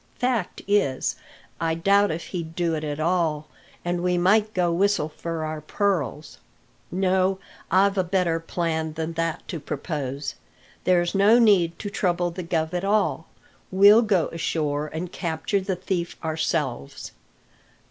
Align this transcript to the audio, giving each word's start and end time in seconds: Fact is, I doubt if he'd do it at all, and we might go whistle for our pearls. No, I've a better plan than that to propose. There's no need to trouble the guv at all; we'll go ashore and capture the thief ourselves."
Fact 0.17 0.63
is, 0.67 1.15
I 1.59 1.75
doubt 1.75 2.09
if 2.09 2.29
he'd 2.29 2.55
do 2.55 2.73
it 2.73 2.83
at 2.83 2.99
all, 2.99 3.49
and 3.85 4.01
we 4.01 4.17
might 4.17 4.51
go 4.55 4.71
whistle 4.71 5.09
for 5.09 5.45
our 5.45 5.61
pearls. 5.61 6.39
No, 6.89 7.37
I've 7.69 7.99
a 7.99 8.03
better 8.03 8.39
plan 8.39 8.93
than 8.93 9.13
that 9.13 9.47
to 9.49 9.59
propose. 9.59 10.33
There's 10.85 11.13
no 11.13 11.37
need 11.37 11.77
to 11.77 11.91
trouble 11.91 12.31
the 12.31 12.43
guv 12.43 12.73
at 12.73 12.83
all; 12.83 13.27
we'll 13.69 14.01
go 14.01 14.29
ashore 14.29 14.87
and 14.91 15.11
capture 15.11 15.61
the 15.61 15.75
thief 15.75 16.17
ourselves." 16.23 17.11